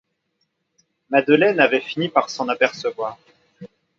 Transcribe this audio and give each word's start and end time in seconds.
Madeleine 1.11 1.59
avait 1.59 1.79
fini 1.79 2.09
par 2.09 2.31
s'en 2.31 2.47
apercevoir. 2.47 3.19